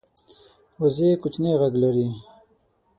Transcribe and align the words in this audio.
وزې 0.81 1.09
کوچنی 1.21 1.51
غږ 1.61 1.73
لري 1.83 2.09